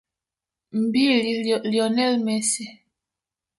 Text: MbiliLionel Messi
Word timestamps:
MbiliLionel 0.81 2.13
Messi 2.25 2.65